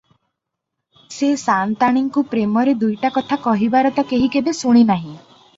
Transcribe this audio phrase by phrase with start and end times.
[1.15, 5.15] ସେ ସାଆନ୍ତାଣୀଙ୍କୁ ପ୍ରେମରେ ଦୁଇଟା କଥା କହିବାର ତ କେହି କେବେ ଶୁଣି ନାହିଁ।